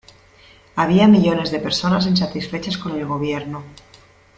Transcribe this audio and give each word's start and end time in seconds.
Había 0.75 1.07
millones 1.07 1.51
de 1.51 1.59
personas 1.59 2.07
insatisfechas 2.07 2.75
con 2.79 2.93
el 2.97 3.05
gobierno. 3.05 3.61